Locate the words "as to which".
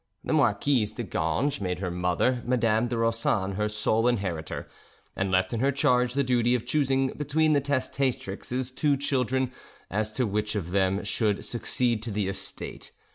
9.91-10.55